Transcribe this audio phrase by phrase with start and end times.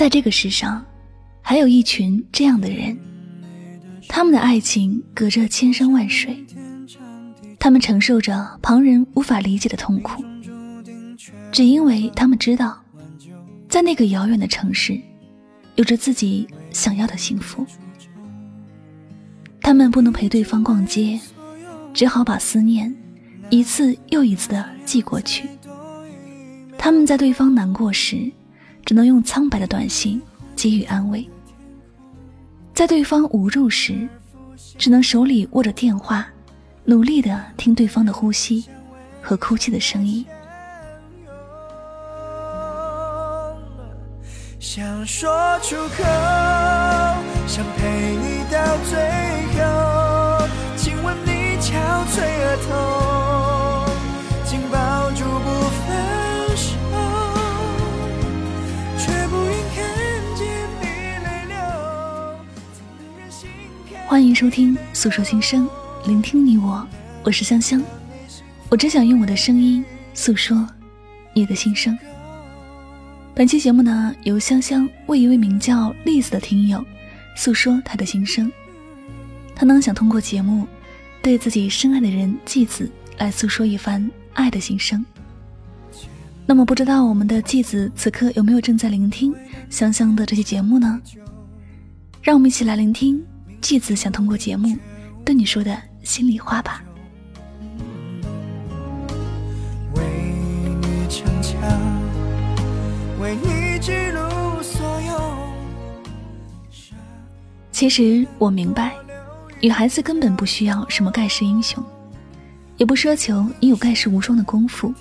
[0.00, 0.82] 在这个世上，
[1.42, 2.98] 还有一群这样的人，
[4.08, 6.42] 他们的爱情隔着千山万水，
[7.58, 10.24] 他们承受着旁人无法理解的痛苦，
[11.52, 12.82] 只因为他们知道，
[13.68, 14.98] 在那个遥远的城市，
[15.74, 17.66] 有着自己想要的幸福。
[19.60, 21.20] 他们不能陪对方逛街，
[21.92, 22.90] 只好把思念
[23.50, 25.46] 一次又一次的寄过去。
[26.78, 28.32] 他们在对方难过时，
[28.90, 30.20] 只能用苍白的短信
[30.56, 31.24] 给予安慰；
[32.74, 34.08] 在对方无助时，
[34.76, 36.26] 只能手里握着电话，
[36.86, 38.64] 努力的听对方的呼吸
[39.22, 40.26] 和哭泣的声音。
[44.58, 45.30] 想说
[45.62, 46.02] 出口，
[47.46, 48.98] 想陪你到最
[49.54, 51.70] 后，亲吻你憔
[52.08, 53.09] 悴额头，
[64.10, 65.68] 欢迎收听《诉说心声》，
[66.08, 66.84] 聆听你我，
[67.22, 67.80] 我是香香，
[68.68, 70.68] 我只想用我的声音诉说
[71.32, 71.96] 你的心声。
[73.36, 76.84] 本期节目呢，由香香为一位名叫栗子的听友
[77.36, 78.50] 诉说他的心声。
[79.54, 80.66] 他呢想通过节目，
[81.22, 85.06] 对自己深爱的人继子来诉说一番爱的心声。
[86.46, 89.32] 那么，不知道我们的继子此刻有没有正在聆听
[89.68, 91.00] 香香的这期节目呢？
[92.20, 93.24] 让我们一起来聆听
[93.60, 94.76] 继子想通过节目
[95.24, 96.82] 对你说的心里话吧。
[99.94, 100.02] 为
[100.80, 101.60] 你逞强。
[103.20, 105.38] 为你记录所有。
[107.70, 108.94] 其实我明白，
[109.60, 111.84] 女孩子根本不需要什么盖世英雄，
[112.76, 114.92] 也不奢求你有盖世无双的功夫，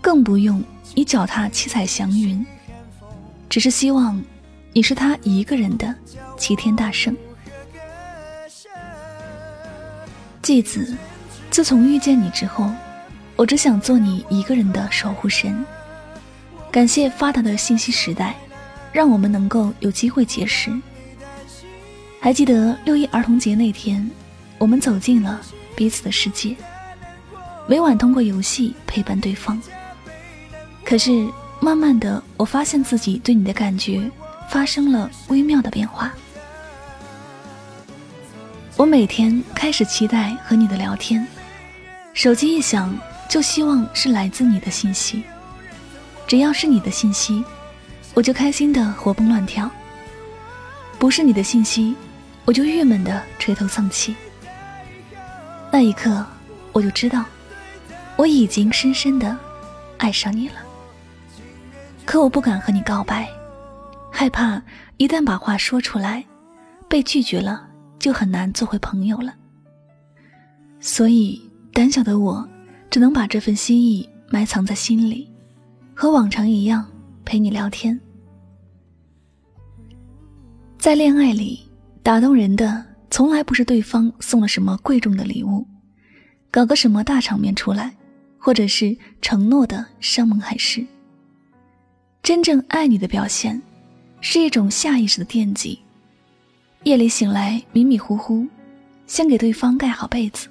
[0.00, 0.62] 更不用
[0.94, 2.44] 你脚踏七彩祥云，
[3.48, 4.22] 只是希望
[4.72, 5.94] 你是他一个人的
[6.36, 7.16] 齐天大圣。
[10.42, 10.96] 继子，
[11.52, 12.68] 自从遇见你之后，
[13.36, 15.64] 我只想做你一个人的守护神。
[16.68, 18.34] 感谢发达的信息时代，
[18.92, 20.68] 让我们能够有机会结识。
[22.18, 24.10] 还记得六一儿童节那天，
[24.58, 25.40] 我们走进了
[25.76, 26.56] 彼此的世界，
[27.68, 29.62] 每晚通过游戏陪伴对方。
[30.84, 31.28] 可是
[31.60, 34.10] 慢慢的，我发现自己对你的感觉
[34.50, 36.12] 发生了微妙的变化。
[38.82, 41.24] 我每天开始期待和你的聊天，
[42.14, 42.92] 手机一响
[43.28, 45.22] 就希望是来自你的信息。
[46.26, 47.44] 只要是你的信息，
[48.12, 49.70] 我就开心的活蹦乱跳；
[50.98, 51.94] 不是你的信息，
[52.44, 54.16] 我就郁闷的垂头丧气。
[55.70, 56.26] 那一刻，
[56.72, 57.24] 我就知道，
[58.16, 59.38] 我已经深深的
[59.98, 60.56] 爱上你了。
[62.04, 63.28] 可我不敢和你告白，
[64.10, 64.60] 害怕
[64.96, 66.24] 一旦把话说出来，
[66.88, 67.68] 被拒绝了，
[68.02, 69.32] 就很难做回朋友了。
[70.80, 71.40] 所以，
[71.72, 72.46] 胆小的我，
[72.90, 75.30] 只能把这份心意埋藏在心里。
[75.94, 76.84] 和往常一样
[77.24, 78.00] 陪你聊天，
[80.78, 81.60] 在恋爱里
[82.02, 85.64] 打动人的从来不是对方送了什么贵重的礼物，
[86.50, 87.94] 搞个什么大场面出来，
[88.36, 90.84] 或者是承诺的山盟海誓。
[92.20, 93.62] 真正爱你的表现，
[94.20, 95.78] 是一种下意识的惦记。
[96.84, 98.46] 夜里醒来迷迷糊糊，
[99.06, 100.48] 先给对方盖好被子；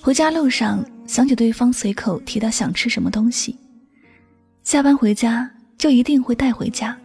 [0.00, 3.56] 回家路上想起对方随口提到想吃什么东西。
[4.64, 6.96] 下班回家就一定会带回家，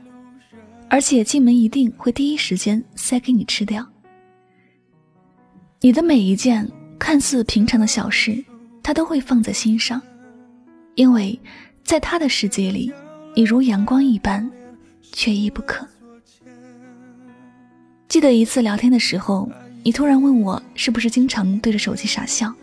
[0.89, 3.88] 而且进门一定会第一时间塞给你吃掉。
[5.79, 6.67] 你的每一件
[6.97, 8.44] 看似平常的小事，
[8.81, 10.01] 他都会放在心上，
[10.95, 11.39] 因为
[11.83, 12.91] 在他的世界里，
[13.35, 14.50] 你如阳光一般，
[15.13, 15.88] 缺一不可。
[18.07, 19.50] 记得一次聊天的时候，
[19.83, 22.54] 你突然问我是不是经常对着手机傻笑，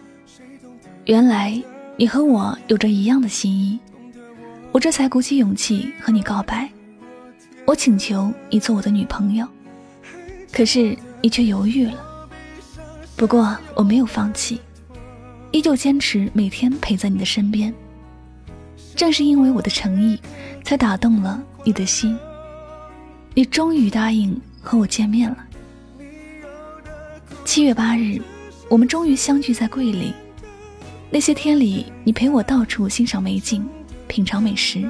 [1.05, 1.63] 原来
[1.99, 3.79] 你和我有着一样的心意。
[4.73, 6.69] 我这才鼓起勇气和你告白，
[7.67, 9.47] 我请求你做我的女朋友，
[10.51, 11.93] 可是你却犹豫了。
[13.15, 14.59] 不过我没有放弃，
[15.53, 17.73] 依旧坚持每天陪在你的身边。
[18.97, 20.19] 正是因为我的诚意，
[20.65, 22.17] 才打动了你的心。
[23.35, 25.37] 你终于答应和我见面了。
[27.45, 28.21] 七月八日，
[28.69, 30.13] 我们终于相聚在桂林。
[31.11, 33.65] 那些天里，你陪我到处欣赏美景。
[34.07, 34.89] 品尝美食，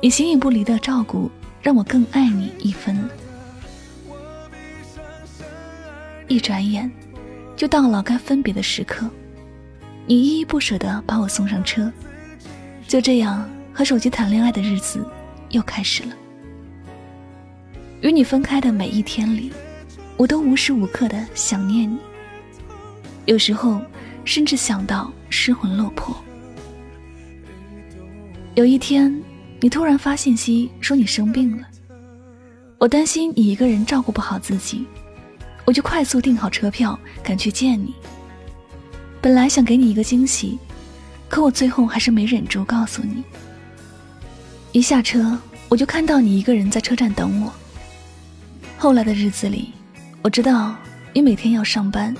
[0.00, 1.30] 你形影不离的照顾，
[1.62, 3.08] 让我更爱你一分。
[6.28, 6.90] 一转眼，
[7.56, 9.08] 就到了该分别的时刻，
[10.06, 11.90] 你依依不舍的把我送上车，
[12.86, 15.02] 就这样和手机谈恋爱的日子
[15.50, 16.14] 又开始了。
[18.02, 19.52] 与你分开的每一天里，
[20.16, 21.96] 我都无时无刻的想念你。
[23.26, 23.80] 有时候
[24.24, 26.14] 甚至想到失魂落魄。
[28.56, 29.22] 有一天，
[29.60, 31.62] 你突然发信息说你生病了，
[32.76, 34.84] 我担心你一个人照顾不好自己，
[35.64, 37.94] 我就快速订好车票赶去见你。
[39.20, 40.58] 本来想给你一个惊喜，
[41.28, 43.22] 可我最后还是没忍住告诉你。
[44.72, 45.38] 一下车，
[45.68, 47.52] 我就看到你一个人在车站等我。
[48.82, 49.72] 后来的日子里，
[50.22, 50.74] 我知道
[51.12, 52.12] 你每天要上班，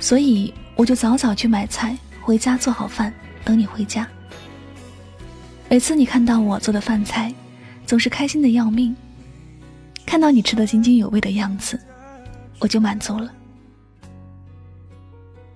[0.00, 3.12] 所以我就早早去买菜，回家做好饭
[3.44, 4.08] 等你回家。
[5.68, 7.30] 每次你看到我做的饭菜，
[7.84, 8.96] 总是开心的要命。
[10.06, 11.78] 看到你吃的津津有味的样子，
[12.60, 13.30] 我就满足了。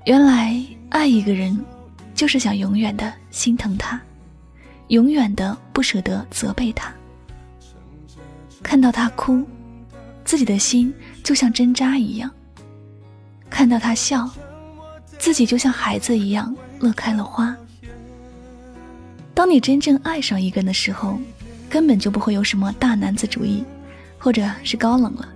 [0.04, 1.58] 原来爱一个人，
[2.14, 3.98] 就是想永远的心疼他，
[4.88, 6.92] 永远的不舍得责备他。
[8.62, 9.42] 看到他哭。
[10.32, 10.90] 自己的心
[11.22, 12.30] 就像针扎一样，
[13.50, 14.26] 看到他笑，
[15.18, 17.54] 自己就像孩子一样乐开了花。
[19.34, 21.20] 当你真正爱上一个人的时候，
[21.68, 23.62] 根本就不会有什么大男子主义，
[24.18, 25.28] 或者是高冷了，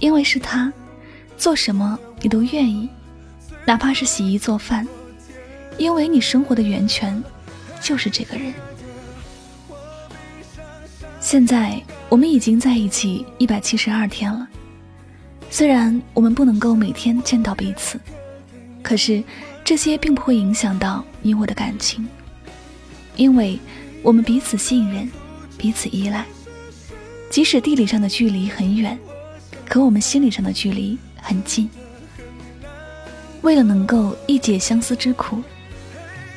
[0.00, 0.70] 因为是他，
[1.38, 2.86] 做什么你都愿意，
[3.64, 4.86] 哪怕是洗衣做饭，
[5.78, 7.24] 因为你生活的源泉
[7.80, 8.52] 就是这个人。
[11.24, 11.82] 现在。
[12.10, 14.46] 我们已经在一起一百七十二天了，
[15.50, 17.98] 虽然我们不能够每天见到彼此，
[18.84, 19.20] 可是
[19.64, 22.06] 这些并不会影响到你我的感情，
[23.16, 23.58] 因为
[24.00, 25.10] 我们彼此信任，
[25.58, 26.24] 彼此依赖。
[27.30, 28.96] 即使地理上的距离很远，
[29.68, 31.68] 可我们心理上的距离很近。
[33.40, 35.42] 为了能够一解相思之苦，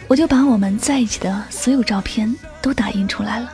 [0.08, 3.54] 我就把我们在一起的所有照片都打印出来了。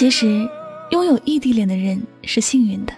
[0.00, 0.48] 其实，
[0.92, 2.92] 拥有异地恋的人是幸运的，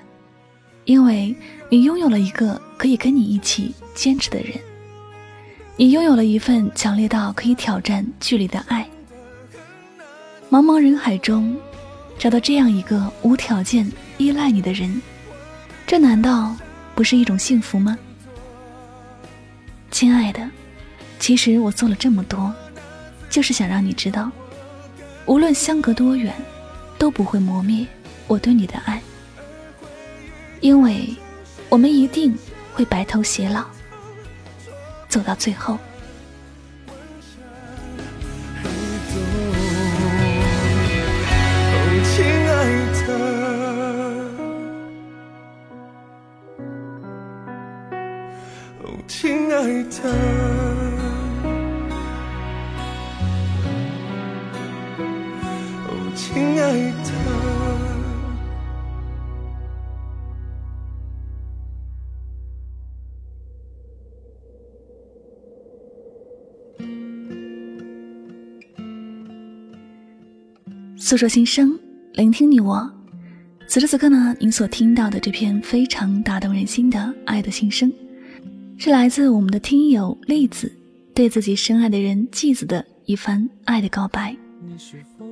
[0.85, 1.35] 因为
[1.69, 4.53] 你拥有了一个可以跟你一起坚持的人，
[5.77, 8.89] 你拥有了一份强烈到可以挑战距离的爱。
[10.49, 11.57] 茫茫人海中，
[12.21, 15.03] 找到这样一个无条件依赖你的人，
[15.85, 16.55] 这难道
[16.95, 17.99] 不是一种幸福吗？
[19.91, 20.49] 亲爱的，
[21.19, 22.55] 其实我做了这么多，
[23.29, 24.31] 就是想让你知道，
[25.27, 26.33] 无论相隔多远。
[27.03, 27.85] 都不会磨灭
[28.29, 29.03] 我对你的爱，
[30.61, 31.13] 因为
[31.69, 32.33] 我们一定
[32.73, 33.65] 会白头偕老，
[35.09, 35.77] 走到最后。
[71.13, 71.79] 诉说心声，
[72.15, 72.91] 聆听你我。
[73.69, 77.93] 此时此刻呢，您所听到的这篇非常打动人心的爱的心声，
[78.79, 80.73] 是来自我们的听友栗子
[81.15, 84.35] 对自己深爱的人季子的一番爱的告白。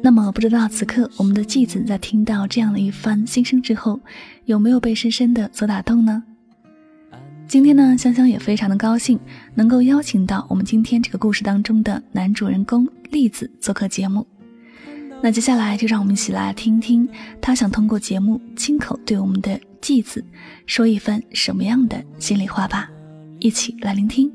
[0.03, 3.99] 那么，不知道此刻我们的继子在听到这样的一番心声之后，
[4.45, 6.23] 有没有被深深的所打动呢？
[7.49, 9.19] 今天呢，香香也非常的高兴，
[9.55, 14.27] 能够邀请到我们今天这个故事当中的男主人公栗子做客节目。
[15.23, 17.07] 那接下来就让我们一起来听听
[17.43, 20.25] 他想通过节目亲口对我们的继子
[20.65, 22.91] 说一番什么样的心里话吧，
[23.39, 24.33] 一起来聆听。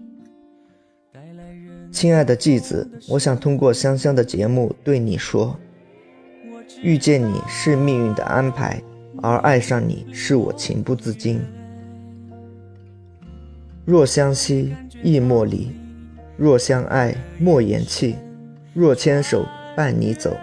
[1.92, 5.58] 亲爱的继子，我想通过香香的节目对你说：
[6.84, 8.82] 遇见你是命运的安排，
[9.24, 11.42] 而爱上你是我情不自禁。
[13.86, 15.70] 若相惜，亦莫离；
[16.38, 18.16] 若相爱，莫言弃。
[18.74, 20.36] 若牵手，伴你走。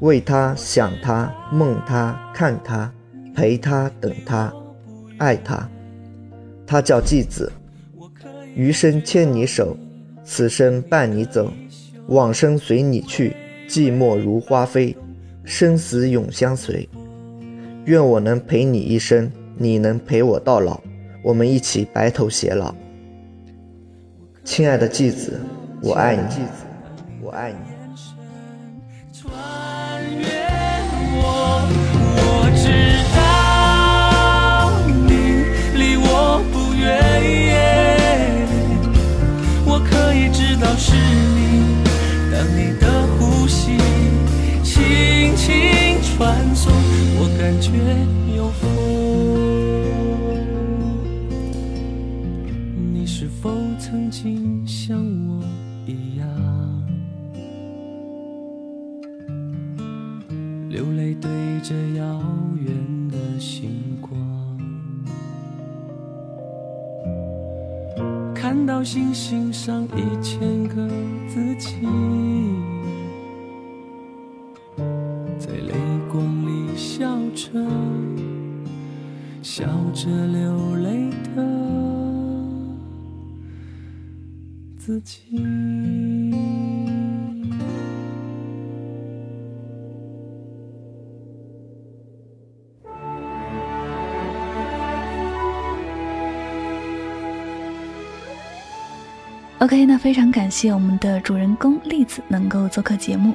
[0.00, 2.92] 为他想他，梦他，看他，
[3.34, 4.52] 陪他，等他，
[5.18, 5.68] 爱他。
[6.66, 7.50] 他叫继子，
[8.54, 9.76] 余生牵你手。
[10.24, 11.52] 此生伴你走，
[12.08, 13.36] 往生随你去，
[13.68, 14.96] 寂寞如花飞，
[15.44, 16.88] 生死永相随。
[17.84, 20.80] 愿我能陪你一生，你能陪我到老，
[21.22, 22.74] 我们一起白头偕老。
[24.42, 25.40] 亲爱的继子，
[25.80, 26.22] 我爱你，
[47.46, 47.70] 感觉
[48.36, 48.68] 有风
[52.92, 53.48] 你是否
[53.78, 54.98] 曾经像
[55.28, 55.44] 我
[55.86, 56.26] 一样
[60.68, 61.30] 流泪对
[61.62, 62.20] 着遥
[62.56, 64.18] 远的星光
[68.34, 70.88] 看到星星上一千个
[71.28, 71.86] 自己。
[77.52, 77.52] 着，
[79.42, 81.44] 笑着流泪的
[84.76, 85.20] 自己。
[99.58, 103.34] OK，那非常感谢我们的主人公栗子能够做客节目，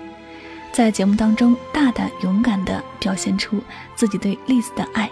[0.71, 3.61] 在节目当中大胆勇敢地表现出
[3.95, 5.09] 自己对栗子的爱。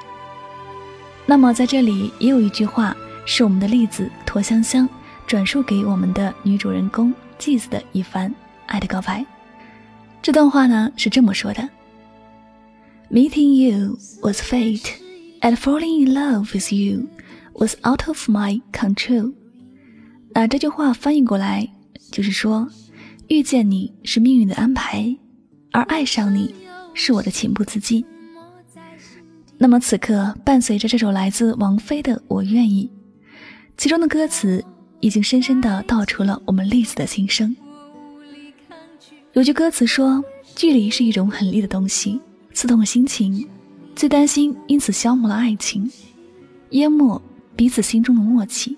[1.25, 4.87] 那么在这里也有一句话是我们的栗子驼香香
[5.27, 8.33] 转述给我们的女主人公季子的一番
[8.65, 9.23] 爱的告白。
[10.21, 11.69] 这段话呢是这么说的
[13.11, 14.93] ：“Meeting you was fate,
[15.41, 17.07] and falling in love with you
[17.53, 19.33] was out of my control。”
[20.33, 21.67] 那这句话翻译过来
[22.11, 22.67] 就是说，
[23.27, 25.15] 遇见你是命运的安排，
[25.71, 26.53] 而爱上你
[26.93, 28.03] 是我的情不自禁。
[29.57, 32.89] 那么此刻，伴随着这首来自王菲的《我愿意》，
[33.77, 34.63] 其中的歌词
[34.99, 37.55] 已经深深的道出了我们栗子的心声。
[39.33, 40.23] 有句歌词说
[40.55, 42.19] ：“距离是一种很厉的东西，
[42.53, 43.47] 刺痛了心情，
[43.95, 45.91] 最担心因此消磨了爱情，
[46.71, 47.21] 淹没
[47.55, 48.75] 彼此心中的默契。”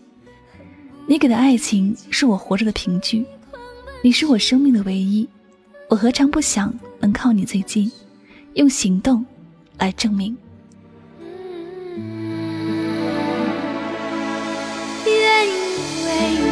[1.07, 3.25] 你给的爱情是我活着的凭据，
[4.03, 5.27] 你是我生命的唯一，
[5.91, 7.91] 我何尝不想能靠你最近，
[8.53, 9.25] 用行动
[9.77, 10.38] 来证明。
[15.05, 15.51] 愿意
[16.05, 16.48] 为你，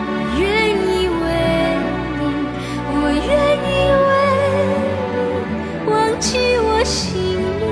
[0.00, 0.08] 我
[0.40, 0.40] 愿
[0.72, 1.22] 意为
[2.16, 2.24] 你，
[2.88, 3.28] 我愿
[3.68, 3.68] 意
[4.08, 4.10] 为
[5.84, 7.04] 你忘记我心
[7.60, 7.62] 里，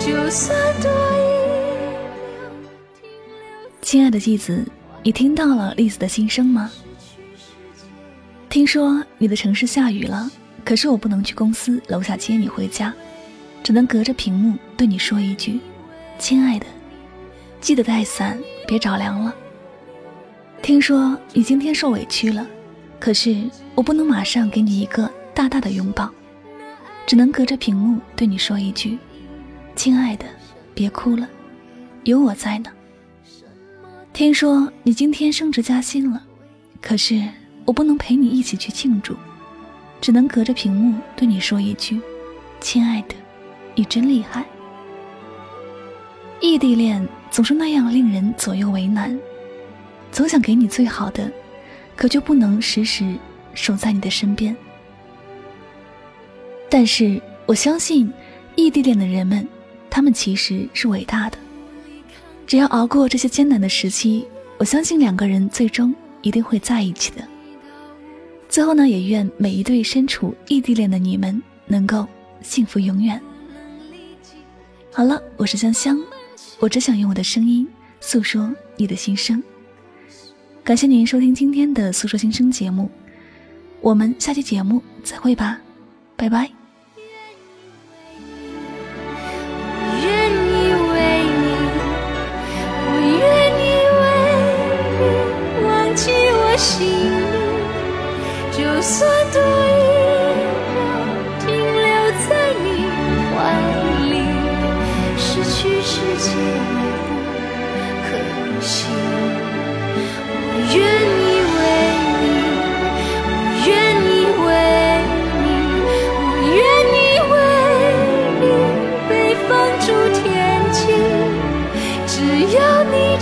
[0.00, 0.88] 就算多。
[3.82, 4.64] 亲爱的继子，
[5.02, 6.72] 你听到了栗子的心声吗？
[8.52, 10.30] 听说你的城市下雨了，
[10.62, 12.92] 可是我不能去公司楼下接你回家，
[13.62, 15.58] 只能隔着屏幕对你说一句
[16.20, 16.66] ：“亲爱的，
[17.62, 19.34] 记得带伞，别着凉了。”
[20.60, 22.46] 听说你今天受委屈了，
[23.00, 23.42] 可是
[23.74, 26.10] 我不能马上给你一个大大的拥抱，
[27.06, 28.98] 只能隔着屏幕对你说一句
[29.74, 30.26] ：“亲爱的，
[30.74, 31.26] 别哭了，
[32.04, 32.70] 有我在呢。”
[34.12, 36.22] 听说你今天升职加薪了，
[36.82, 37.26] 可是
[37.64, 39.16] 我不能陪你一起去庆祝，
[40.00, 42.00] 只能隔着屏幕对你说一句
[42.60, 43.14] ：“亲爱的，
[43.74, 44.44] 你真厉害。”
[46.40, 49.16] 异地恋总是那样令人左右为难，
[50.10, 51.30] 总想给你最好的，
[51.94, 53.16] 可就不能时时
[53.54, 54.56] 守在你的身边。
[56.68, 58.12] 但是我相信，
[58.56, 59.46] 异地恋的人们，
[59.88, 61.38] 他们其实是伟大的。
[62.44, 64.26] 只要熬过这些艰难的时期，
[64.58, 67.22] 我相信两个人最终一定会在一起的。
[68.52, 72.06] 最后呢，也愿每一对身处异地恋的你们能够
[72.42, 73.18] 幸福永远。
[74.92, 75.98] 好了，我是香香，
[76.60, 77.66] 我只想用我的声音
[77.98, 79.42] 诉说你的心声。
[80.62, 82.90] 感谢您收听今天的诉说心声节目，
[83.80, 85.58] 我们下期节目再会吧，
[86.14, 86.61] 拜拜。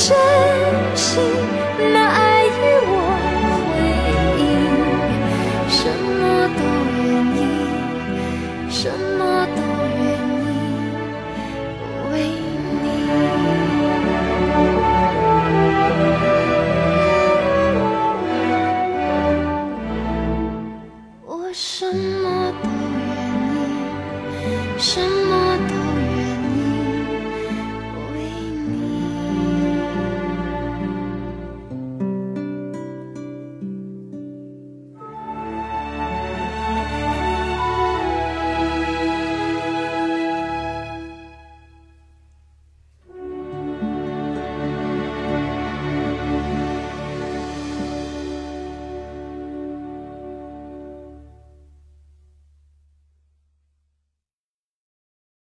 [0.00, 0.16] 真
[0.96, 1.22] 心，
[1.92, 2.29] 那爱